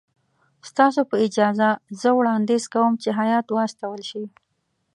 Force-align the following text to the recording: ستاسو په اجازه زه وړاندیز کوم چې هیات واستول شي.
ستاسو 0.69 1.01
په 1.09 1.15
اجازه 1.25 1.69
زه 2.01 2.09
وړاندیز 2.17 2.63
کوم 2.73 2.91
چې 3.01 3.09
هیات 3.19 3.47
واستول 3.51 4.01
شي. 4.09 4.23